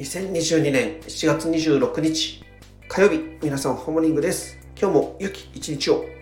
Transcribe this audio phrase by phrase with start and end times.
[0.00, 2.42] 2022年7月26日
[2.88, 4.56] 火曜日皆さんホモリングです。
[4.80, 6.19] 今日も良き一日を。